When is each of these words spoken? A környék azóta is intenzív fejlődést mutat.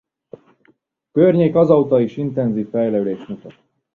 A 0.29 1.07
környék 1.11 1.55
azóta 1.55 1.99
is 2.01 2.17
intenzív 2.17 2.69
fejlődést 2.69 3.27
mutat. 3.27 3.55